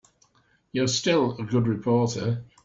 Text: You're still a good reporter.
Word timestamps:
You're 0.71 0.87
still 0.87 1.37
a 1.37 1.43
good 1.43 1.67
reporter. 1.67 2.43